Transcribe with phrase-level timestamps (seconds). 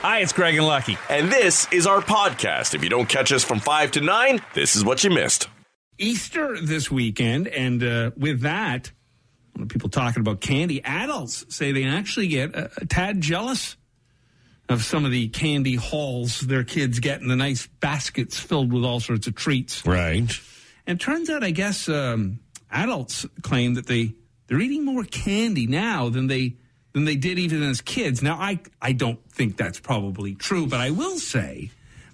[0.00, 0.96] Hi, it's Craig and Lucky.
[1.10, 2.72] And this is our podcast.
[2.72, 5.48] If you don't catch us from 5 to 9, this is what you missed.
[5.98, 8.92] Easter this weekend, and uh, with that,
[9.68, 13.76] people talking about candy, adults say they actually get a, a tad jealous
[14.68, 18.84] of some of the candy hauls their kids get in the nice baskets filled with
[18.84, 19.84] all sorts of treats.
[19.84, 20.30] Right.
[20.86, 22.38] And it turns out, I guess, um,
[22.70, 24.14] adults claim that they
[24.46, 26.54] they're eating more candy now than they
[26.92, 28.22] than they did even as kids.
[28.22, 31.70] Now, I I don't think that's probably true, but I will say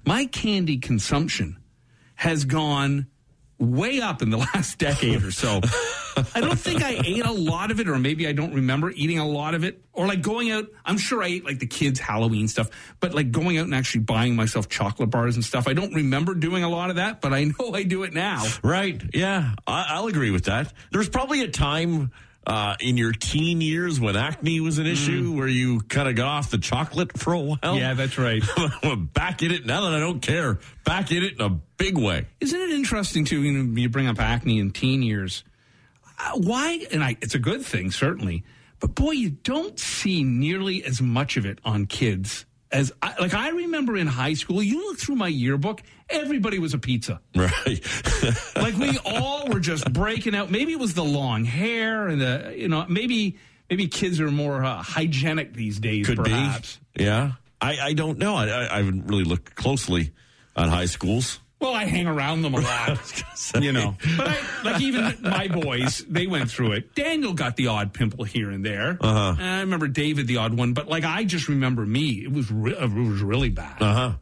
[0.07, 1.59] my candy consumption
[2.17, 3.07] has gone
[3.59, 5.61] way up in the last decade or so.
[6.35, 9.19] I don't think I ate a lot of it, or maybe I don't remember eating
[9.19, 10.67] a lot of it, or like going out.
[10.85, 14.03] I'm sure I ate like the kids' Halloween stuff, but like going out and actually
[14.03, 15.67] buying myself chocolate bars and stuff.
[15.67, 18.45] I don't remember doing a lot of that, but I know I do it now.
[18.63, 19.03] Right.
[19.13, 19.55] Yeah.
[19.67, 20.73] I, I'll agree with that.
[20.91, 22.13] There was probably a time
[22.47, 26.27] uh, in your teen years when acne was an issue where you kind of got
[26.27, 27.77] off the chocolate for a while.
[27.77, 28.43] Yeah, that's right.
[29.15, 30.59] back in it now that I don't care.
[30.85, 32.27] Back in it in a big way.
[32.41, 33.43] Isn't it interesting too?
[33.43, 35.45] You, know, you bring up acne in teen years.
[36.19, 36.87] Uh, why?
[36.93, 38.45] And I, it's a good thing, certainly.
[38.81, 43.33] But boy, you don't see nearly as much of it on kids as I, like
[43.35, 44.63] I remember in high school.
[44.63, 47.21] You look through my yearbook; everybody was a pizza.
[47.35, 47.81] Right.
[48.57, 50.51] like we all were just breaking out.
[50.51, 53.39] Maybe it was the long hair and the you know maybe
[53.71, 56.07] maybe kids are more uh, hygienic these days.
[56.07, 56.79] Could perhaps.
[56.95, 57.05] be.
[57.05, 57.33] Yeah.
[57.61, 58.35] I, I don't know.
[58.35, 60.13] I, I, I haven't really looked closely
[60.55, 61.41] on high schools.
[61.65, 63.25] Well, I hang around them a lot,
[63.59, 63.97] you know.
[64.19, 66.95] But I, like even my boys, they went through it.
[66.95, 68.99] Daniel got the odd pimple here and there.
[69.01, 69.35] Uh-huh.
[69.43, 72.23] I remember David the odd one, but like I just remember me.
[72.23, 73.81] It was re- it was really bad.
[73.81, 74.13] Uh huh.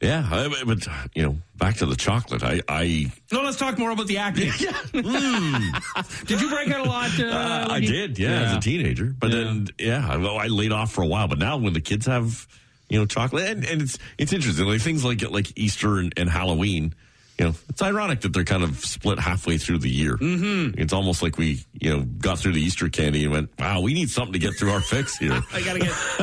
[0.00, 2.42] Yeah, I, but you know, back to the chocolate.
[2.42, 4.46] I, I no, let's talk more about the acne.
[4.46, 6.26] mm.
[6.26, 7.10] Did you break out a lot?
[7.20, 9.14] Uh, uh, I did, yeah, yeah, as a teenager.
[9.18, 9.36] But yeah.
[9.36, 11.28] then, yeah, I, I laid off for a while.
[11.28, 12.46] But now, when the kids have,
[12.88, 16.30] you know, chocolate, and, and it's it's interesting, like things like like Easter and, and
[16.30, 16.94] Halloween
[17.38, 20.16] you know, it's ironic that they're kind of split halfway through the year.
[20.16, 20.80] Mm-hmm.
[20.80, 23.92] It's almost like we, you know, got through the Easter candy and went, wow, we
[23.92, 25.42] need something to get through our fix here.
[25.52, 25.92] I gotta get.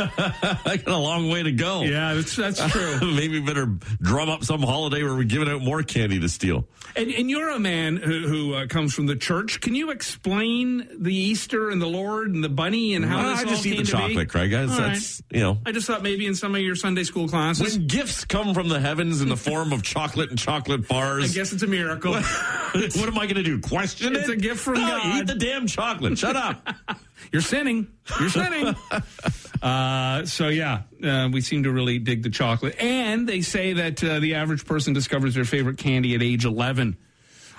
[0.66, 1.84] I got a long way to go.
[1.84, 3.00] Yeah, that's that's true.
[3.14, 3.68] Maybe better
[4.02, 6.68] drum up some holiday where we're giving out more candy to steal.
[6.96, 9.62] And, and you're a man who, who uh, comes from the church.
[9.62, 13.40] Can you explain the Easter and the Lord and the bunny and how well, this
[13.40, 14.52] I just all eat the chocolate, Craig.
[14.52, 15.38] Guys, that's right.
[15.38, 15.60] you know.
[15.66, 18.70] I just thought maybe in some of your Sunday school classes, when gifts come from
[18.70, 21.03] the heavens in the form of chocolate and chocolate bars.
[21.04, 22.14] I guess it's a miracle.
[22.14, 22.26] what
[22.74, 23.60] am I going to do?
[23.60, 24.34] Question it's it?
[24.34, 25.18] a gift from no, God.
[25.18, 26.18] Eat the damn chocolate.
[26.18, 26.68] Shut up.
[27.32, 27.88] You're sinning.
[28.20, 28.76] You're sinning.
[29.62, 34.04] uh, so yeah, uh, we seem to really dig the chocolate, and they say that
[34.04, 36.98] uh, the average person discovers their favorite candy at age 11.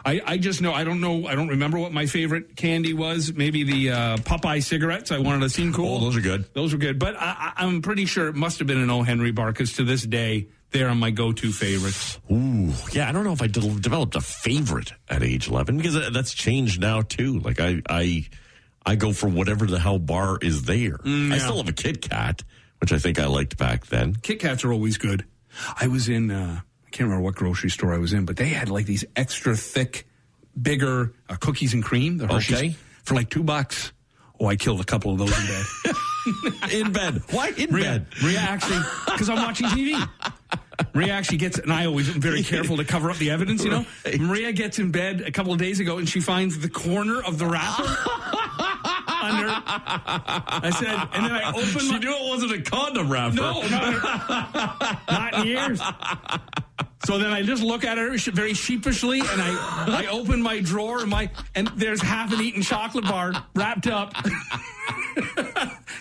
[0.06, 3.32] I, I, just know I don't know I don't remember what my favorite candy was.
[3.32, 5.11] Maybe the uh, Popeye cigarettes.
[5.11, 5.97] I wanted to seem cool.
[5.97, 6.44] Oh, those are good.
[6.53, 6.99] Those were good.
[6.99, 9.03] But I, am pretty sure it must have been an O.
[9.03, 12.19] Henry bar because to this day they are my go-to favorites.
[12.31, 13.09] Ooh, yeah.
[13.09, 16.81] I don't know if I de- developed a favorite at age 11 because that's changed
[16.81, 17.39] now too.
[17.39, 18.27] Like I I
[18.85, 20.99] I go for whatever the hell bar is there.
[20.99, 21.37] Mm, yeah.
[21.37, 22.43] I still have a Kit Kat,
[22.81, 24.17] which I think I liked back then.
[24.17, 25.25] Kit Kats are always good.
[25.81, 26.33] I was in.
[26.33, 29.05] Uh, I can't remember what grocery store I was in, but they had like these
[29.15, 30.09] extra thick,
[30.61, 32.19] bigger uh, cookies and cream.
[32.19, 32.77] The Hershey's okay.
[33.05, 33.93] for like two bucks.
[34.41, 36.73] Oh, I killed a couple of those in bed.
[36.73, 37.23] in bed.
[37.31, 38.06] Why in bed?
[38.21, 40.09] Maria actually, because I'm watching TV.
[40.95, 43.71] Maria actually gets, and I always am very careful to cover up the evidence, you
[43.71, 43.87] know.
[44.05, 44.21] Right.
[44.21, 47.39] Maria gets in bed a couple of days ago and she finds the corner of
[47.39, 47.85] the wrapper.
[49.25, 49.49] under.
[49.49, 51.81] I said, and then I opened.
[51.81, 53.37] She my, knew it wasn't a condom wrapper.
[53.37, 55.81] No, not, not in years.
[57.06, 61.01] So then I just look at her very sheepishly, and I I open my drawer
[61.01, 64.15] and my and there's half an eaten chocolate bar wrapped up.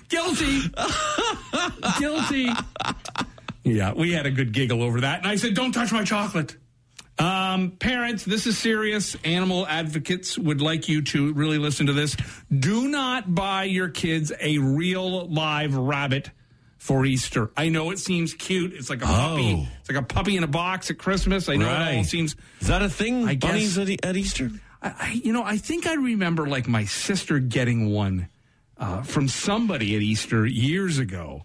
[0.10, 0.62] Guilty.
[2.00, 2.50] Guilty.
[3.64, 6.58] Yeah, we had a good giggle over that, and I said, "Don't touch my chocolate."
[7.20, 9.16] Um, parents, this is serious.
[9.24, 12.18] Animal advocates would like you to really listen to this.
[12.52, 16.32] Do not buy your kids a real live rabbit
[16.80, 17.52] for Easter.
[17.56, 18.74] I know it seems cute.
[18.74, 19.54] It's like a puppy.
[19.64, 19.68] Oh.
[19.80, 21.48] It's like a puppy in a box at Christmas.
[21.50, 22.06] I know it all Right.
[22.06, 22.36] seems.
[22.60, 23.28] Is that a thing?
[23.28, 24.50] I Bunnies guess- at, at Easter?
[24.82, 28.28] I, I, you know, I think I remember like my sister getting one
[28.78, 31.44] uh, from somebody at Easter years ago.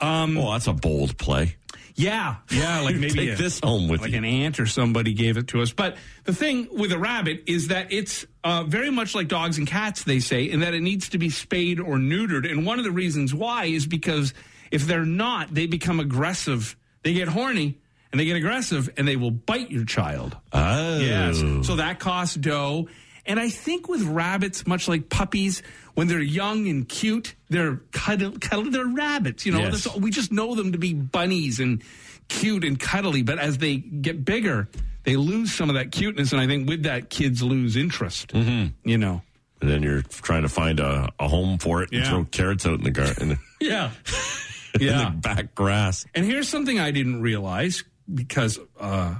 [0.00, 1.56] Um, oh, that's a bold play.
[1.94, 4.18] Yeah, yeah, like maybe Take a- this home with like you.
[4.18, 5.72] an aunt or somebody gave it to us.
[5.72, 9.66] But the thing with a rabbit is that it's uh, very much like dogs and
[9.66, 10.04] cats.
[10.04, 12.50] They say, in that it needs to be spayed or neutered.
[12.50, 14.34] And one of the reasons why is because
[14.70, 16.76] if they're not, they become aggressive.
[17.02, 17.78] They get horny
[18.12, 20.36] and they get aggressive, and they will bite your child.
[20.52, 20.98] Oh.
[20.98, 21.38] Yes.
[21.66, 22.88] So that costs dough.
[23.26, 25.62] And I think with rabbits, much like puppies,
[25.94, 29.44] when they're young and cute, they're cuddle, cuddle they're rabbits.
[29.46, 29.86] You know, Yes.
[29.96, 31.82] We just know them to be bunnies and
[32.28, 33.22] cute and cuddly.
[33.22, 34.68] But as they get bigger,
[35.04, 36.32] they lose some of that cuteness.
[36.32, 38.28] And I think with that, kids lose interest.
[38.32, 38.88] Mm-hmm.
[38.88, 39.22] You know.
[39.60, 42.10] And then you're trying to find a, a home for it and Yeah.
[42.10, 43.90] throw carrots out in the garden, Yeah.
[44.74, 45.04] in yeah.
[45.10, 46.04] the back grass.
[46.14, 47.82] And here's something I didn't realize
[48.12, 49.14] because uh,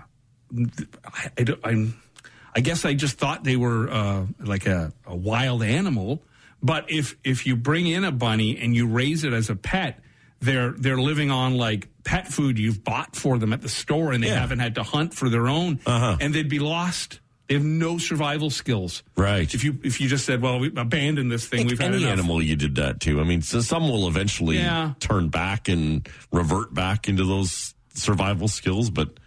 [1.04, 2.02] I, I, don't- I'm,
[2.56, 6.22] I guess I just thought they were uh, like a, a wild animal.
[6.62, 10.00] But if if you bring in a bunny and you raise it as a pet,
[10.40, 14.24] they're they're living on like pet food you've bought for them at the store, and
[14.24, 14.40] they Yeah.
[14.40, 16.16] haven't had to hunt for their own, Uh-huh.
[16.20, 17.20] and they'd be lost.
[17.46, 19.02] They have no survival skills.
[19.16, 19.52] Right.
[19.54, 22.12] If you if you just said, "Well, we abandon this thing," we've had any enough.
[22.18, 23.20] animal you did that to.
[23.20, 24.94] I mean, so some will eventually Yeah.
[24.98, 29.18] turn back and revert back into those survival skills, but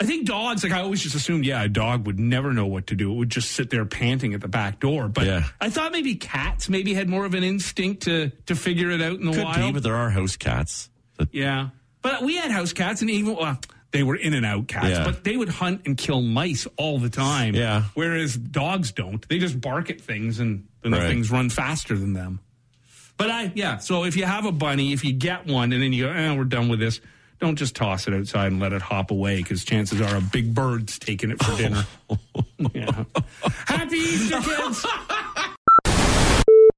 [0.00, 2.88] I think dogs, like I always just assumed, yeah, a dog would never know what
[2.88, 3.12] to do.
[3.12, 5.06] It would just sit there panting at the back door.
[5.08, 5.44] But Yeah.
[5.60, 9.20] I thought maybe cats maybe had more of an instinct to to figure it out
[9.20, 9.66] in the could wild.
[9.68, 9.72] be.
[9.72, 10.90] But there are house cats.
[11.30, 11.68] yeah,
[12.02, 13.56] but we had house cats, and even well,
[13.92, 15.04] they were in and out cats, Yeah.
[15.04, 17.54] but they would hunt and kill mice all the time.
[17.54, 17.84] Yeah.
[17.94, 19.26] whereas dogs don't.
[19.28, 22.40] They just bark at things, and then the things run faster than them.
[23.16, 23.78] But I, yeah.
[23.78, 26.34] So if you have a bunny, if you get one, and then you go, eh,
[26.36, 27.00] we're done with this.
[27.40, 30.54] Don't just toss it outside and let it hop away because chances are a big
[30.54, 31.84] bird's taking it for dinner.
[32.74, 33.04] yeah.
[33.66, 34.86] Happy Easter, kids!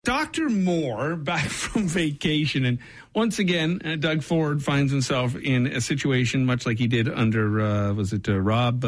[0.05, 0.49] Dr.
[0.49, 2.65] Moore back from vacation.
[2.65, 2.79] And
[3.13, 7.61] once again, uh, Doug Ford finds himself in a situation much like he did under,
[7.61, 8.85] uh, was it uh, Rob?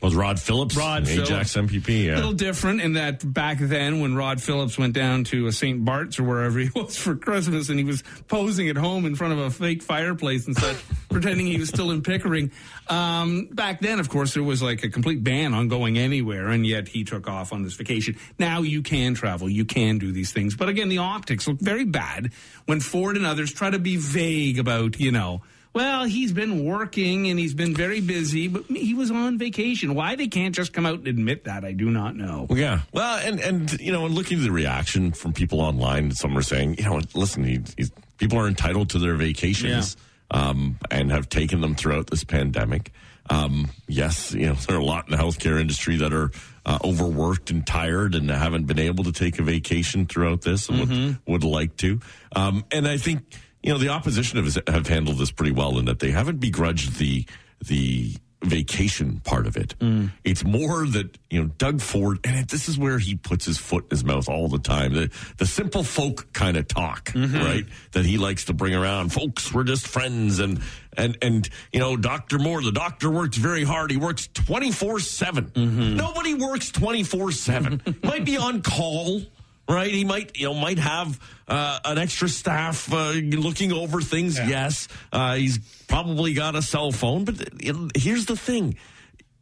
[0.00, 0.76] Was Rod Phillips?
[0.76, 1.72] Rod Ajax Phillips.
[1.72, 2.10] MPP.
[2.12, 5.84] a little different in that back then when Rod Phillips went down to a St.
[5.84, 9.34] Bart's or wherever he was for Christmas and he was posing at home in front
[9.34, 10.76] of a fake fireplace and such,
[11.10, 12.50] pretending he was still in Pickering.
[12.88, 16.66] Um, back then, of course, there was like a complete ban on going anywhere, and
[16.66, 18.16] yet he took off on this vacation.
[18.40, 20.56] Now you can travel, you can do these things.
[20.56, 22.32] But again, the optics look very bad
[22.66, 25.42] when Ford and others try to be vague about, you know,
[25.74, 29.94] well, he's been working and he's been very busy, but he was on vacation.
[29.94, 32.46] Why they can't just come out and admit that, I do not know.
[32.50, 32.80] Yeah.
[32.92, 36.42] Well, and and you know, and looking at the reaction from people online, some are
[36.42, 39.96] saying, you know, listen, he, he's, people are entitled to their vacations,
[40.30, 42.92] um, and have taken them throughout this pandemic.
[43.30, 46.30] Um, yes, you know, there are a lot in the healthcare industry that are
[46.66, 50.80] uh, overworked and tired and haven't been able to take a vacation throughout this and
[50.80, 52.00] would, would like to.
[52.36, 53.22] Um, and I think
[53.62, 56.98] you know the opposition have, have handled this pretty well in that they haven't begrudged
[56.98, 57.26] the
[57.64, 59.74] the vacation part of it.
[59.78, 60.10] Mm.
[60.24, 63.58] It's more that you know Doug Ford, and it, this is where he puts his
[63.58, 64.92] foot in his mouth all the time.
[64.92, 67.36] The the simple folk kind of talk, mm-hmm.
[67.36, 67.64] right?
[67.92, 69.12] That he likes to bring around.
[69.12, 70.60] Folks, we're just friends, and
[70.96, 73.90] and and you know, Doctor Moore, the doctor works very hard.
[73.90, 75.46] He works twenty four seven.
[75.46, 75.96] Mm-hmm.
[75.96, 77.80] Nobody works twenty four seven.
[78.02, 79.22] Might be on call
[79.68, 79.90] right?
[79.90, 81.18] He might, you know, might have
[81.48, 84.38] uh, an extra staff uh, looking over things.
[84.38, 88.76] Yes, uh, he's probably got a cell phone, but know, here's the thing.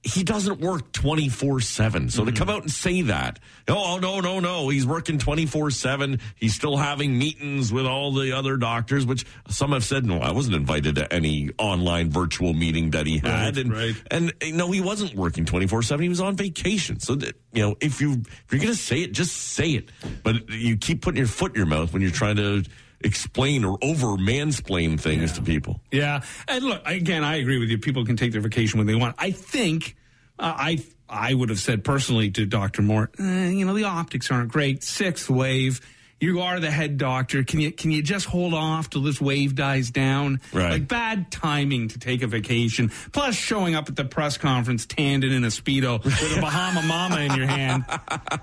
[0.02, 2.08] He doesn't work 24 7.
[2.08, 2.38] So to mm-hmm.
[2.38, 3.38] come out and say that,
[3.68, 6.20] oh, oh, no, no, no, he's working 24 7.
[6.36, 10.32] He's still having meetings with all the other doctors, which some have said, no, I
[10.32, 13.56] wasn't invited to any online virtual meeting that he had.
[13.56, 14.02] Right, and, right.
[14.10, 16.02] and no, he wasn't working 24 7.
[16.02, 17.00] He was on vacation.
[17.00, 19.90] So, that, you know, if, you, if you're going to say it, just say it.
[20.22, 22.64] But you keep putting your foot in your mouth when you're trying to
[23.02, 25.80] explain or over mansplain things to people.
[25.90, 27.24] Yeah, and look again.
[27.24, 27.78] I agree with you.
[27.78, 29.16] People can take their vacation when they want.
[29.18, 29.96] I think
[30.38, 34.30] uh, I I would have said personally to Doctor Moore, eh, you know, the optics
[34.30, 34.82] aren't great.
[34.82, 35.80] Sixth wave.
[36.20, 37.42] You are the head doctor.
[37.44, 40.40] Can you can you just hold off till this wave dies down?
[40.52, 40.72] Right.
[40.72, 42.90] Like bad timing to take a vacation.
[43.12, 46.82] Plus showing up at the press conference tanned and in a speedo with a Bahama
[46.82, 47.84] Mama in your hand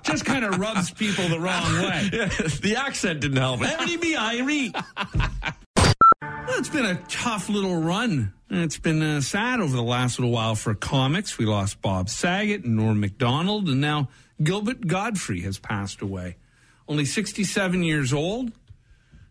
[0.04, 2.10] just kind of rubs people the wrong way.
[2.62, 3.62] the accent didn't help.
[3.62, 4.74] Ebony be Irie.
[6.22, 8.34] Well, it's been a tough little run.
[8.50, 11.38] It's been uh, sad over the last little while for comics.
[11.38, 14.08] We lost Bob Saget and Norm MacDonald, and now
[14.42, 16.38] Gilbert Gottfried has passed away.
[16.88, 18.52] Only 67 years old,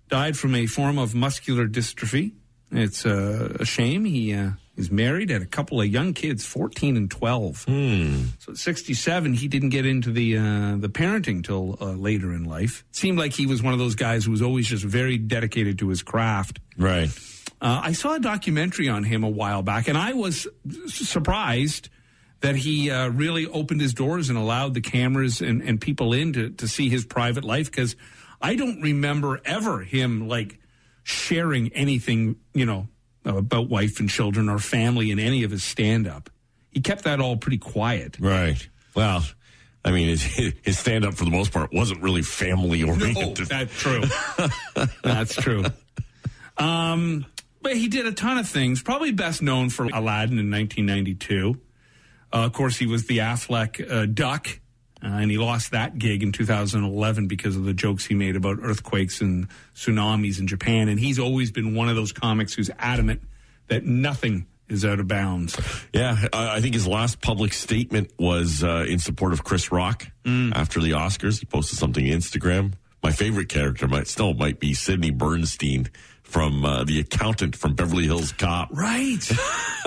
[0.08, 2.32] died from a form of muscular dystrophy.
[2.70, 4.04] It's uh, a shame.
[4.04, 7.64] He uh, is married, had a couple of young kids, 14 and 12.
[8.40, 12.44] So at 67, he didn't get into the uh, the parenting till uh, later in
[12.44, 12.84] life.
[12.90, 15.88] Seemed like he was one of those guys who was always just very dedicated to
[15.88, 16.58] his craft.
[16.76, 17.08] Right.
[17.60, 21.88] Uh, I saw a documentary on him a while back, and I was s- surprised
[22.40, 26.32] that he uh, really opened his doors and allowed the cameras and, and people in
[26.34, 27.96] to, to see his private life because
[28.40, 30.58] I don't remember ever him like
[31.02, 32.88] sharing anything, you know,
[33.24, 36.30] about wife and children or family in any of his stand up.
[36.70, 38.18] He kept that all pretty quiet.
[38.20, 38.68] Right.
[38.94, 39.24] Well,
[39.84, 43.38] I mean, his, his stand up for the most part wasn't really family oriented.
[43.38, 44.02] No, that's true.
[45.02, 45.64] that's true.
[46.58, 47.24] Um,
[47.62, 48.82] but he did a ton of things.
[48.82, 51.58] Probably best known for Aladdin in 1992.
[52.36, 54.46] Uh, of course, he was the Aflac uh, Duck,
[55.02, 58.58] uh, and he lost that gig in 2011 because of the jokes he made about
[58.60, 60.90] earthquakes and tsunamis in Japan.
[60.90, 63.22] And he's always been one of those comics who's adamant
[63.68, 65.58] that nothing is out of bounds.
[65.94, 70.52] Yeah, I think his last public statement was uh, in support of Chris Rock mm.
[70.54, 71.38] after the Oscars.
[71.38, 72.74] He posted something on Instagram.
[73.02, 75.88] My favorite character might still might be Sidney Bernstein
[76.26, 78.68] from uh, the accountant from Beverly Hills Cop.
[78.72, 79.30] Right.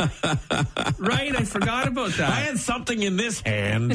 [0.98, 1.36] right.
[1.36, 2.30] I forgot about that.
[2.30, 3.94] I had something in this hand.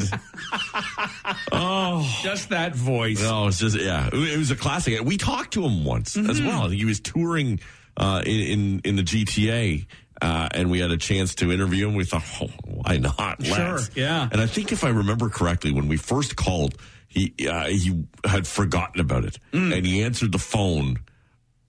[1.51, 3.21] oh, just that voice.
[3.21, 4.09] No, it's just yeah.
[4.13, 5.01] It was a classic.
[5.03, 6.29] We talked to him once mm-hmm.
[6.29, 6.69] as well.
[6.69, 7.59] He was touring
[7.97, 9.85] uh, in, in in the GTA.
[10.21, 11.95] Uh, and we had a chance to interview him.
[11.95, 13.41] We thought, oh, why not?
[13.41, 13.47] Let's.
[13.47, 14.29] Sure, yeah.
[14.31, 18.47] And I think if I remember correctly, when we first called, he uh, he had
[18.47, 19.75] forgotten about it, mm.
[19.75, 20.99] and he answered the phone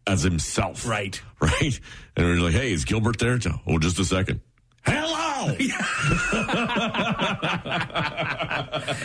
[0.07, 0.87] as himself.
[0.87, 1.21] Right.
[1.39, 1.79] Right.
[2.17, 3.39] And we are like, hey, is Gilbert there?
[3.67, 4.41] Oh, just a second.
[4.87, 5.55] Hello.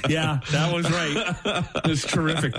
[0.07, 1.35] yeah, that was right.
[1.83, 2.53] It was terrific.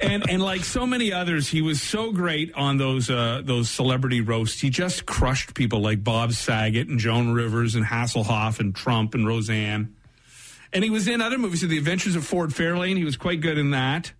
[0.00, 4.20] And and like so many others, he was so great on those uh, those celebrity
[4.20, 4.60] roasts.
[4.60, 9.26] He just crushed people like Bob Saget and Joan Rivers and Hasselhoff and Trump and
[9.26, 9.96] Roseanne.
[10.72, 12.98] And he was in other movies, The Adventures of Ford Fairlane.
[12.98, 14.12] He was quite good in that.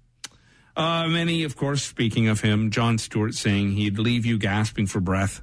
[0.78, 5.00] Uh, many, of course, speaking of him, Jon Stewart saying he'd leave you gasping for
[5.00, 5.42] breath.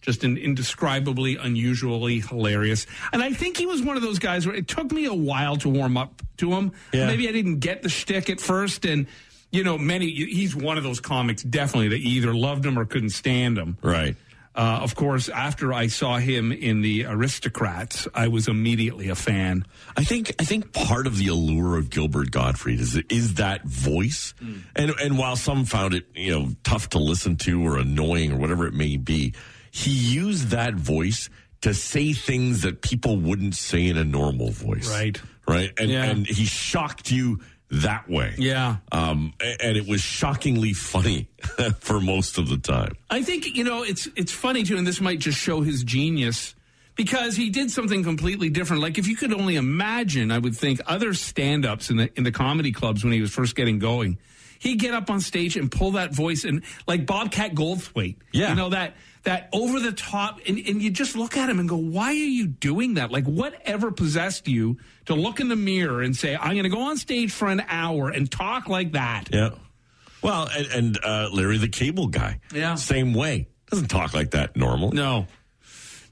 [0.00, 2.86] Just an indescribably, unusually hilarious.
[3.12, 5.54] And I think he was one of those guys where it took me a while
[5.58, 6.72] to warm up to him.
[6.92, 7.06] Yeah.
[7.06, 8.84] Maybe I didn't get the shtick at first.
[8.84, 9.06] And,
[9.52, 13.10] you know, many, he's one of those comics definitely that either loved him or couldn't
[13.10, 13.78] stand him.
[13.82, 14.16] Right.
[14.54, 19.64] Uh, of course, after I saw him in the Aristocrats, I was immediately a fan.
[19.96, 24.34] I think I think part of the allure of Gilbert Gottfried is is that voice,
[24.42, 24.60] mm.
[24.76, 28.36] and and while some found it you know tough to listen to or annoying or
[28.36, 29.32] whatever it may be,
[29.70, 31.30] he used that voice
[31.62, 34.90] to say things that people wouldn't say in a normal voice.
[34.90, 35.18] Right.
[35.48, 35.72] Right.
[35.78, 36.04] And yeah.
[36.04, 37.40] and he shocked you
[37.72, 38.34] that way.
[38.36, 38.76] Yeah.
[38.92, 41.28] Um, and it was shockingly funny
[41.80, 42.96] for most of the time.
[43.10, 46.54] I think, you know, it's it's funny too, and this might just show his genius
[46.94, 48.82] because he did something completely different.
[48.82, 52.32] Like if you could only imagine, I would think other stand-ups in the in the
[52.32, 54.18] comedy clubs when he was first getting going.
[54.58, 58.16] He'd get up on stage and pull that voice and like Bobcat Goldthwait.
[58.32, 58.50] Yeah.
[58.50, 61.68] You know that that over the top and, and you just look at him and
[61.68, 63.10] go, why are you doing that?
[63.10, 66.82] Like whatever possessed you to look in the mirror and say, I'm going to go
[66.82, 69.28] on stage for an hour and talk like that.
[69.32, 69.50] Yeah.
[70.22, 72.40] Well, and, and uh, Larry the Cable Guy.
[72.52, 72.74] Yeah.
[72.76, 73.48] Same way.
[73.70, 74.92] Doesn't talk like that normal.
[74.92, 75.26] No.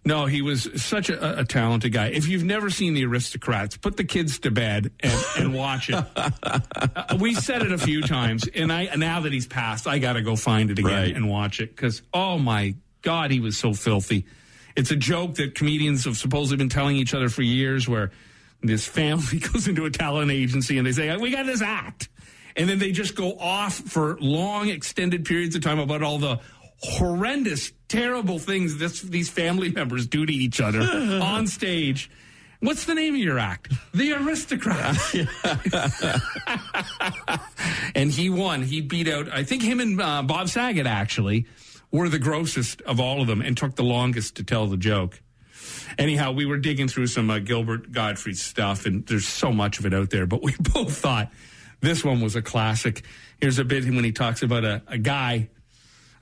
[0.03, 2.07] No, he was such a, a, talented guy.
[2.07, 5.95] If you've never seen The Aristocrats, put the kids to bed and, and watch it.
[6.17, 10.15] uh, we said it a few times, and I now that he's passed, I got
[10.15, 11.15] to go find it again right.
[11.15, 14.27] and watch it because oh my God, he was so filthy.
[14.77, 18.11] It's a joke that comedians have supposedly been telling each other for years where
[18.63, 22.09] this family goes into a talent agency and they say, We got this act.
[22.57, 26.41] And then they just go off for long, extended periods of time about all the
[26.83, 30.81] horrendous, terrible things this, these family members do to each other
[31.23, 32.11] on stage.
[32.61, 33.73] What's the name of your act?
[33.95, 34.97] The Aristocrat.
[37.95, 38.63] and he won.
[38.63, 41.47] He beat out, I think, him and uh, Bob Saget actually
[41.93, 45.21] were the grossest of all of them and took the longest to tell the joke.
[45.99, 49.87] Anyhow, we were digging through some uh, Gilbert Gottfried stuff, and there's so much of
[49.87, 51.31] it out there, but we both thought
[51.81, 53.03] this one was a classic.
[53.41, 55.49] Here's a bit when he talks about a, a guy,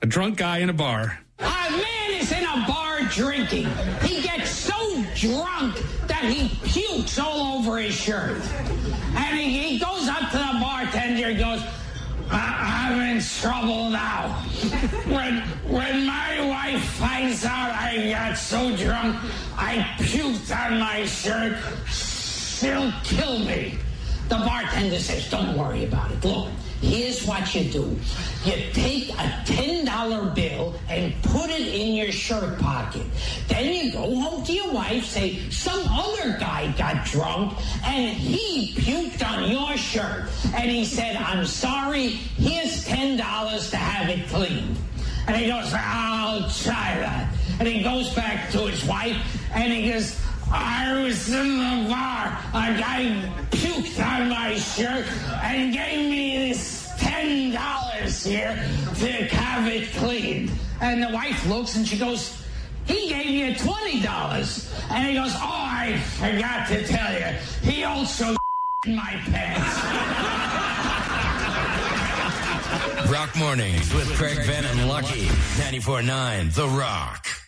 [0.01, 1.19] a drunk guy in a bar.
[1.39, 3.67] A man is in a bar drinking.
[4.01, 5.75] He gets so drunk
[6.07, 8.41] that he pukes all over his shirt.
[9.15, 11.61] And he, he goes up to the bartender and goes,
[12.31, 14.29] I, am in trouble now.
[15.07, 19.17] when when my wife finds out I got so drunk
[19.57, 21.57] I puked on my shirt,
[21.89, 23.77] she'll kill me.
[24.29, 26.23] The bartender says, "Don't worry about it.
[26.23, 26.49] Look,
[26.81, 27.97] Here's what you do.
[28.45, 33.05] You take a $10 bill and put it in your shirt pocket.
[33.47, 38.73] Then you go home to your wife, say, some other guy got drunk and he
[38.75, 40.29] puked on your shirt.
[40.53, 44.77] And he said, I'm sorry, here's $10 to have it cleaned.
[45.27, 47.33] And he goes, I'll try that.
[47.59, 49.17] And he goes back to his wife
[49.53, 50.19] and he goes,
[50.51, 52.37] I was in the bar.
[52.49, 55.05] A guy puked on my shirt
[55.43, 58.55] and gave me this ten dollars here
[58.95, 60.51] to have it cleaned.
[60.81, 62.43] And the wife looks and she goes,
[62.85, 64.73] he gave you twenty dollars.
[64.89, 67.37] And he goes, oh, I forgot to tell you.
[67.61, 68.35] He also
[68.85, 69.79] in my pants.
[73.11, 75.25] Rock Mornings with Craig Venn and Lucky.
[75.25, 77.38] 94.9 The Rock.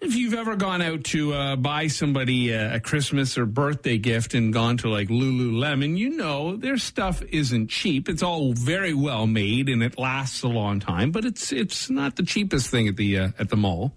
[0.00, 4.32] If you've ever gone out to uh, buy somebody uh, a Christmas or birthday gift
[4.32, 8.08] and gone to like Lululemon, you know their stuff isn't cheap.
[8.08, 12.14] It's all very well made and it lasts a long time, but it's it's not
[12.14, 13.92] the cheapest thing at the uh, at the mall.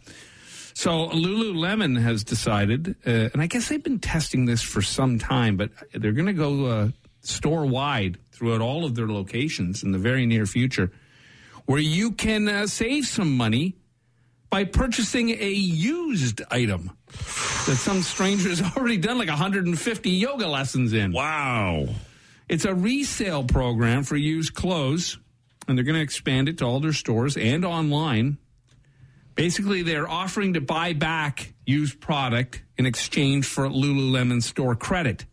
[0.74, 5.56] So Lululemon has decided, uh, and I guess they've been testing this for some time,
[5.56, 6.90] but they're going to go uh,
[7.22, 10.92] store wide throughout all of their locations in the very near future,
[11.66, 13.76] where you can uh, save some money
[14.52, 20.94] by purchasing a used item that some stranger has already done like 150 yoga lessons
[20.94, 21.14] in.
[21.14, 21.88] Wow.
[22.50, 25.18] It's a resale program for used clothes,
[25.68, 28.38] and they're going to expand it to all their stores and online.
[29.36, 35.26] Basically, they're offering to buy back used product in exchange for Lululemon store credit.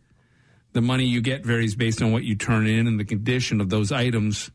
[0.71, 3.69] The money you get varies based on what you turn in and the condition of
[3.69, 4.49] those items.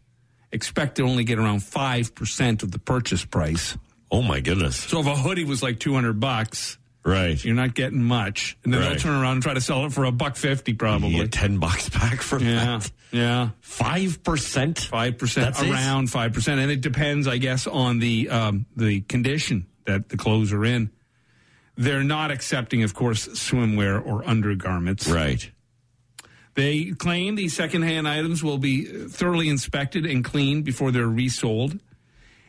[0.52, 3.76] Expect to only get around 5% of the purchase price.
[4.14, 4.76] Oh my goodness.
[4.76, 7.42] So if a hoodie was like 200 bucks, Right.
[7.44, 8.56] you're not getting much.
[8.64, 10.76] And then they'll turn around and try to sell it for a buck 50 You
[10.78, 11.10] probably.
[11.14, 12.78] get 10 bucks back for Yeah.
[12.78, 12.90] that.
[13.12, 13.48] Yeah.
[13.62, 14.78] 5%?
[14.78, 19.66] Five percent, around five percent, and it depends, I guess, on the um, the condition
[19.84, 20.90] that the clothes are in.
[21.76, 25.08] They're not accepting, of course, swimwear or undergarments.
[25.08, 25.50] Right.
[26.54, 31.78] They claim these secondhand items will be thoroughly inspected and cleaned before they're resold,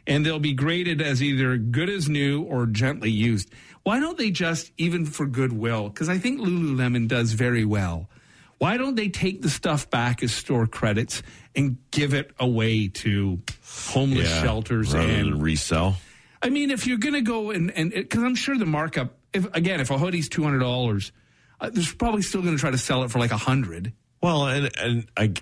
[0.08, 3.50] and they'll be graded as either good as new or gently used.
[3.84, 8.10] Why don't they just, even for goodwill, because I think Lululemon does very well,
[8.58, 11.22] why don't they take the stuff back as store credits
[11.56, 14.42] and give it away to homeless Yeah.
[14.42, 15.98] shelters and resell.
[16.42, 19.54] I mean, if you're going to go and and because I'm sure the markup, if
[19.56, 21.12] again, if a hoodie's two hundred dollars,
[21.60, 23.94] uh, there's probably still going to try to sell it for like a hundred.
[24.22, 25.34] Well, and and I,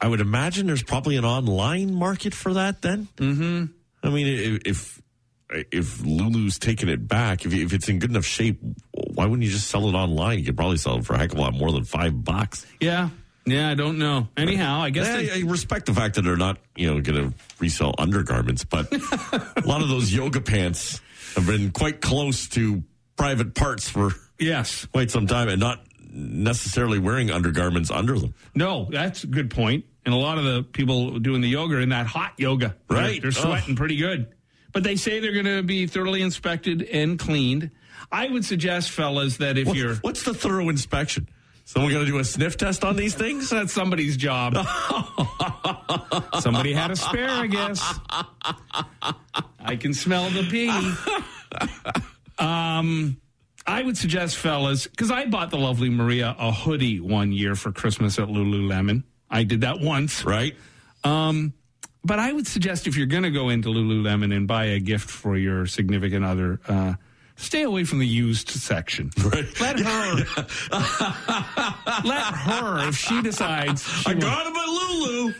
[0.00, 2.82] I would imagine there's probably an online market for that.
[2.82, 3.64] Then, mm-hmm.
[4.02, 5.00] I mean, if
[5.50, 8.60] if Lulu's taking it back, if if it's in good enough shape,
[8.92, 10.38] why wouldn't you just sell it online?
[10.38, 12.66] You could probably sell it for a heck of a lot more than five bucks.
[12.80, 13.08] Yeah,
[13.46, 14.28] yeah, I don't know.
[14.36, 17.30] Anyhow, I guess Yeah, they, I, respect the fact that they're not, you know, going
[17.30, 21.00] to resell undergarments, but a lot of those yoga pants
[21.34, 22.82] have been quite close to
[23.16, 28.34] private parts for yes, quite some time, and not necessarily wearing undergarments under them.
[28.54, 29.84] no, that's a good point.
[30.04, 32.98] And a lot of the people doing the yoga are in that hot yoga, They're-
[32.98, 33.20] Right.
[33.22, 34.28] They're, sweating pretty good,
[34.72, 37.70] but they say they're going to be thoroughly inspected and cleaned.
[38.10, 41.28] I would suggest, fellas, that if What- you're what's the thorough inspection?
[41.66, 43.50] Someone got to do a sniff test on these things?
[43.50, 44.54] That's somebody's job.
[46.40, 47.82] Somebody had asparagus.
[48.08, 49.14] I.
[49.60, 50.92] I can smell the pee.
[52.40, 53.16] Um,
[53.68, 57.70] I would suggest, fellas, because I bought the lovely Maria a hoodie one year for
[57.70, 59.02] Christmas at Lululemon.
[59.30, 60.24] I did that once.
[60.24, 60.56] Right?
[61.04, 65.10] But I would suggest if you're going to go into Lululemon and buy a gift
[65.10, 66.94] for your significant other, uh,
[67.36, 69.10] stay away from the used section.
[69.22, 69.60] Right.
[69.60, 70.14] Let her.
[72.04, 73.82] let her, if she decides.
[73.86, 75.34] she I wants- got him at Lulu.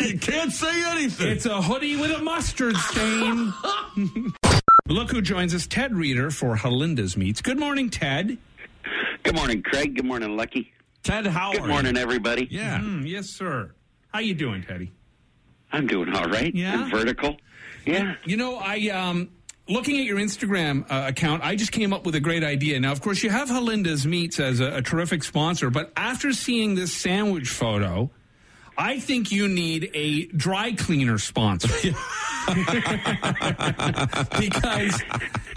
[0.12, 1.28] you can't say anything.
[1.28, 3.52] It's a hoodie with a mustard stain.
[4.90, 7.40] Look who joins us, Ted Reader for Halenda's Meats.
[7.40, 8.36] Good morning, Ted.
[9.22, 9.94] Good morning, Craig.
[9.94, 10.72] Good morning, Lucky.
[11.04, 11.58] Ted Howard.
[11.58, 12.48] Good morning, everybody.
[12.50, 12.80] Yeah.
[12.80, 13.70] Mm, yes, sir.
[14.12, 14.90] How you doing, Teddy?
[15.70, 16.52] I'm doing all right.
[16.52, 16.90] Yeah?
[16.90, 17.36] Vertical.
[17.86, 18.16] Yeah.
[18.24, 19.28] You know, I um
[19.68, 22.80] looking at your Instagram uh, account, I just came up with a great idea.
[22.80, 26.74] Now, of course, you have Halenda's Meats as a, a terrific sponsor, but after seeing
[26.74, 28.10] this sandwich photo,
[28.80, 31.68] I think you need a dry cleaner sponsor.
[34.40, 35.02] because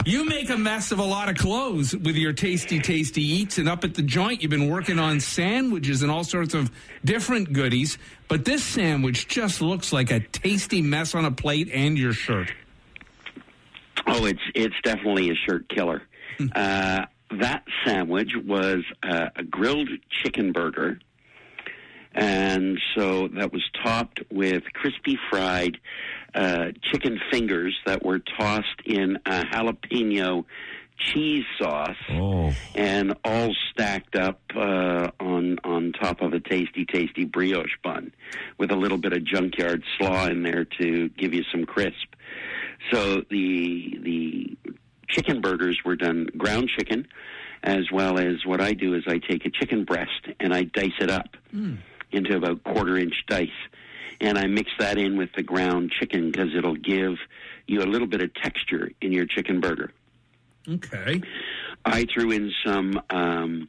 [0.05, 3.57] you make a mess of a lot of clothes with your tasty, tasty eats.
[3.59, 6.69] And up at the joint, you've been working on sandwiches and all sorts of
[7.05, 7.97] different goodies.
[8.27, 12.51] But this sandwich just looks like a tasty mess on a plate and your shirt.
[14.05, 16.01] Oh, it's it's definitely a shirt killer.
[16.55, 20.99] uh, that sandwich was uh, a grilled chicken burger,
[22.13, 25.77] and so that was topped with crispy fried
[26.35, 30.45] uh, chicken fingers that were tossed in a jalapeno
[30.97, 31.97] cheese sauce.
[32.11, 32.51] Oh.
[32.75, 38.13] and all stacked up uh, on on top of a tasty, tasty brioche bun,
[38.57, 42.13] with a little bit of junkyard slaw in there to give you some crisp.
[42.91, 44.57] So the the
[45.09, 47.07] chicken burgers were done ground chicken,
[47.63, 50.91] as well as what I do is I take a chicken breast and I dice
[50.99, 51.35] it up
[52.13, 53.49] into about quarter inch dice,
[54.21, 57.17] and I mix that in with the ground chicken because it'll give
[57.67, 59.91] you a little bit of texture in your chicken burger.
[60.69, 61.21] Okay.
[61.85, 63.67] I threw in some um,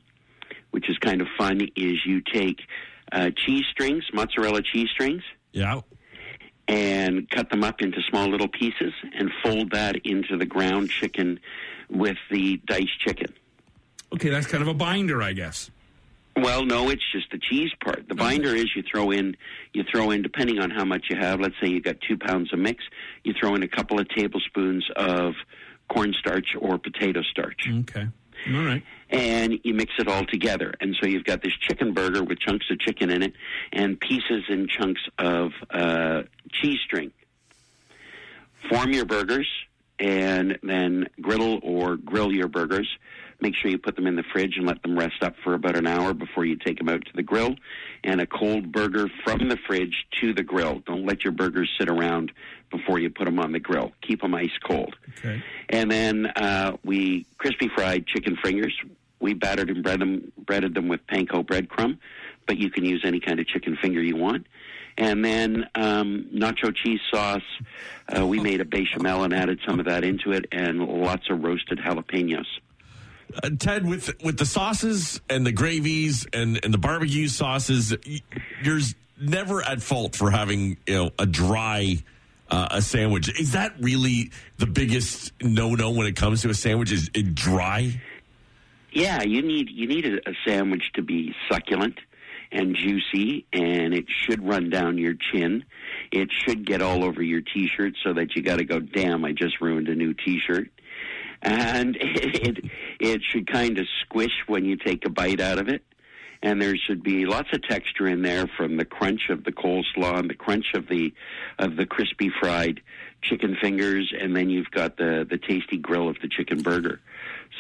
[0.71, 2.61] which is kind of fun, is you take
[3.13, 5.81] uh, cheese strings, mozzarella cheese strings, Yeah.
[6.69, 11.39] and cut them up into small little pieces and fold that into the ground chicken
[11.89, 13.33] with the diced chicken.
[14.13, 15.71] Okay, that's kind of a binder, I guess.
[16.37, 18.09] Well, no, it's just the cheese part.
[18.09, 19.37] The binder is you throw in,
[19.73, 21.41] you throw in, depending on how much you have.
[21.41, 22.83] Let's say you got two pounds of mix,
[23.23, 25.35] you throw in a couple of tablespoons of
[25.89, 28.07] cornstarch or potato starch, Okay.
[28.53, 28.83] All right.
[29.11, 30.75] and you mix it all together.
[30.81, 33.33] And so you've got this chicken burger with chunks of chicken in it,
[33.73, 37.13] and pieces and chunks of uh, cheese string.
[38.69, 39.49] Form your burgers,
[39.99, 42.89] and then griddle or grill your burgers.
[43.45, 45.77] Make sure you put them in the fridge and let them rest up for about
[45.77, 47.57] an hour before you take them out to the grill.
[48.03, 50.79] And a cold burger from the fridge to the grill.
[50.87, 52.33] Don't let your burgers sit around
[52.71, 53.93] before you put them on the grill.
[54.01, 54.97] Keep them ice cold.
[55.19, 55.43] Okay.
[55.69, 58.75] And then uh, we crispy fried chicken fingers.
[59.21, 61.99] We battered and bread them, breaded them with panko breadcrumb,
[62.47, 64.47] but you can use any kind of chicken finger you want.
[64.97, 67.43] And then um, nacho cheese sauce.
[68.09, 71.45] Uh, we made a bechamel and added some of that into it, and lots of
[71.45, 72.47] roasted jalapenos.
[73.43, 77.95] Uh, Ted, with with the sauces and the gravies and, and the barbecue sauces,
[78.63, 78.81] you're
[79.21, 82.03] never at fault for having you know a dry
[82.51, 83.29] uh, a sandwich.
[83.41, 86.93] Is that really the biggest no no when it comes to a sandwich?
[86.93, 88.01] Is it dry?
[88.93, 91.99] Yeah, you need you need a, a sandwich to be succulent
[92.53, 95.65] and juicy, and it should run down your chin.
[96.13, 98.79] It should get all over your T-shirt so that you got to go.
[98.79, 100.71] Damn, I just ruined a new T-shirt.
[101.45, 105.69] And it it, it should kind of squish when you take a bite out of
[105.69, 105.83] it.
[106.43, 110.19] And there should be lots of texture in there from the crunch of the coleslaw
[110.19, 111.15] and the crunch of the
[111.59, 112.83] of the crispy fried
[113.23, 117.01] chicken fingers, and then you've got the the tasty grill of the chicken burger.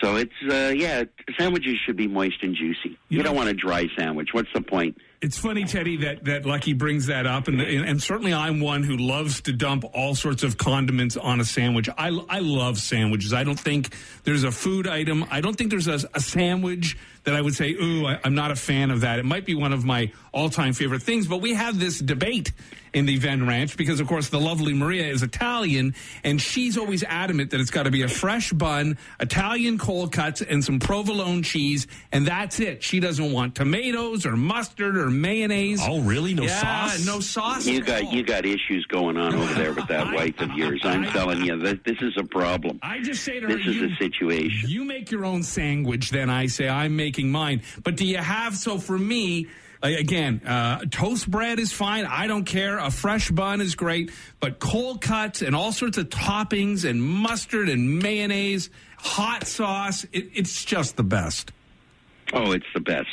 [0.03, 1.05] So it's uh, yeah,
[1.39, 2.91] sandwiches should be moist and juicy.
[3.09, 4.31] You, You don't want a dry sandwich.
[4.33, 4.99] What's the point?
[5.21, 8.97] It's funny, Teddy, that, that Lucky brings that up, and, and certainly I'm one who
[8.97, 11.89] loves to dump all sorts of condiments on a sandwich.
[11.97, 13.33] I, I love sandwiches.
[13.33, 15.25] I don't think there's a food item.
[15.31, 18.51] I don't think there's a, a sandwich that I would say, ooh, I, I'm not
[18.51, 19.19] a fan of that.
[19.19, 22.53] It might be one of my all-time favorite things, but we have this debate
[22.93, 27.03] in the Venn Ranch because, of course, the lovely Maria is Italian, and she's always
[27.03, 31.43] adamant that it's got to be a fresh bun, Italian cold cuts, and some provolone
[31.43, 32.83] cheese, and that's it.
[32.83, 35.81] She doesn't want tomatoes or mustard or mayonnaise.
[35.83, 36.35] Oh, really?
[36.35, 37.07] No yeah, sauce?
[37.07, 37.67] no sauce.
[37.67, 40.81] You got you got issues going on over there with that I- wife of yours.
[40.85, 42.79] I'm I- telling you, this, this is a problem.
[42.83, 44.69] I just say to her, This is you, a situation.
[44.71, 47.63] you make your own sandwich, then I say I'm making mine.
[47.83, 49.49] But do you have so for me?
[49.83, 52.07] Again, uh, toast bread is fine.
[52.07, 52.79] I don't care.
[52.79, 54.11] A fresh bun is great.
[54.41, 60.31] But cold cuts and all sorts of toppings and mustard and mayonnaise, hot sauce, it,
[60.33, 61.53] it's just the best.
[62.35, 63.09] Oh, it's the best.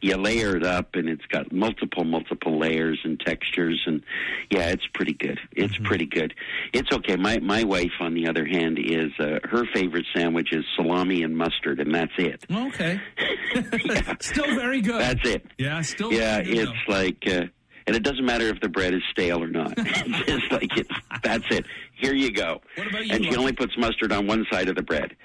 [0.00, 4.02] You layer it up, and it's got multiple, multiple layers and textures, and
[4.50, 5.38] yeah, it's pretty good.
[5.52, 6.34] It's pretty good.
[6.72, 7.16] It's okay.
[7.16, 11.36] My my wife, on the other hand, is uh, her favorite sandwich is salami and
[11.36, 12.44] mustard, and that's it.
[12.50, 13.00] Okay.
[14.20, 15.00] Still very good.
[15.00, 15.44] That's it.
[15.58, 17.46] Yeah, still Yeah, very good, it's like, uh,
[17.86, 19.74] and it doesn't matter if the bread is stale or not.
[19.76, 20.90] it's just like it's
[21.22, 21.66] that's it.
[21.96, 22.60] Here you go.
[22.76, 23.38] What about you, and she Lucky?
[23.40, 25.16] only puts mustard on one side of the bread.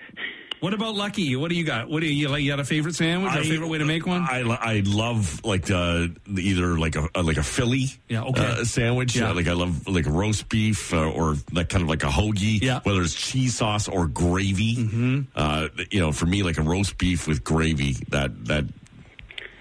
[0.62, 1.36] What about Lucky?
[1.36, 1.90] What do you got?
[1.90, 2.42] What do you, like?
[2.42, 3.36] You got a favorite sandwich?
[3.36, 4.22] or a favorite way to make one?
[4.22, 8.46] I, I love like uh, either like a, like a Philly Yeah, okay.
[8.46, 9.16] uh, sandwich.
[9.16, 9.32] Yeah.
[9.32, 12.62] Uh, like I love like roast beef uh, or like kind of like a hoagie.
[12.62, 12.80] Yeah.
[12.84, 14.76] Whether it's cheese sauce or gravy.
[14.78, 15.22] Mm-hmm.
[15.36, 17.94] Uh, you know, for me, like a roast beef with gravy.
[18.10, 18.66] That that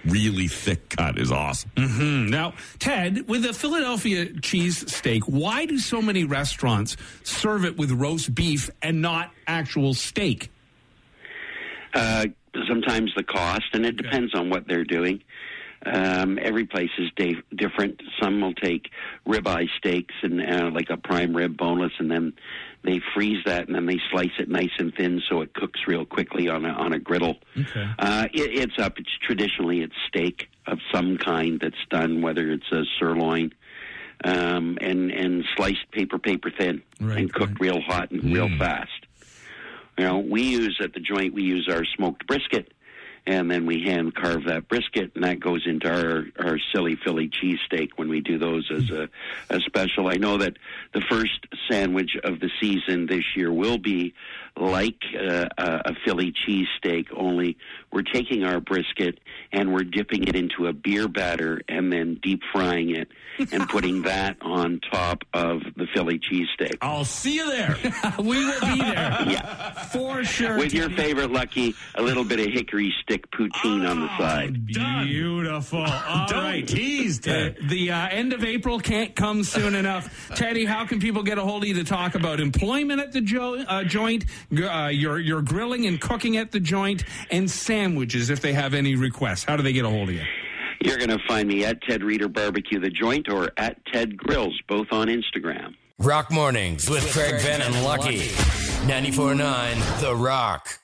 [0.04, 1.70] really thick cut is awesome.
[1.78, 2.26] Hmm.
[2.26, 7.90] Now, Ted, with a Philadelphia cheese steak, why do so many restaurants serve it with
[7.90, 10.50] roast beef and not actual steak?
[11.94, 12.26] Uh,
[12.68, 15.22] sometimes the cost, and it depends on what they're doing.
[15.86, 18.00] Um, every place is da- different.
[18.20, 18.88] Some will take
[19.28, 22.32] ribeye steaks and uh, like a prime rib, boneless, and then
[22.82, 26.04] they freeze that and then they slice it nice and thin so it cooks real
[26.06, 27.36] quickly on a on a griddle.
[27.58, 27.86] Okay.
[27.98, 28.98] Uh, it, it's up.
[28.98, 33.52] It's traditionally it's steak of some kind that's done, whether it's a sirloin.
[34.24, 37.72] Um, and and sliced paper paper thin Right, and cooked right.
[37.72, 38.90] real hot and real fast.
[39.98, 42.72] You know, we use at the joint, we use our smoked brisket,
[43.26, 47.28] and then we hand carve that brisket, and that goes into our, our silly Philly
[47.28, 49.08] cheesesteak when we do those as a,
[49.50, 50.08] a special.
[50.08, 50.56] I know that
[50.92, 54.14] the first sandwich of the season this year will be
[54.56, 57.56] like uh, a a Philly cheesesteak, only
[57.92, 59.18] we're taking our brisket
[59.52, 63.08] and we're dipping it into a beer batter and then deep frying it
[63.52, 66.76] and putting that on top of the Philly cheesesteak.
[66.82, 67.76] I'll see you there.
[68.18, 69.72] we will be there Yeah.
[69.84, 70.58] for sure.
[70.58, 74.66] With your favorite lucky, a little bit of hickory stick stick poutine on the side.
[74.66, 75.82] Beautiful.
[75.84, 76.66] All Don't right.
[76.66, 77.58] tease, Ted.
[77.62, 80.30] Uh, the uh, end of April can't come soon enough.
[80.34, 83.20] Teddy, how can people get a hold of you to talk about employment at the
[83.20, 88.30] jo- uh, joint, g- uh, your your grilling and cooking at the joint, and sandwiches
[88.30, 89.44] if they have any requests?
[89.44, 90.24] How do they get a hold of you?
[90.82, 94.60] You're going to find me at Ted Reader Barbecue The Joint or at Ted Grills,
[94.68, 95.74] both on Instagram.
[95.98, 98.18] Rock Mornings with Craig Venn and Lucky.
[98.86, 100.80] 94.9 The Rock.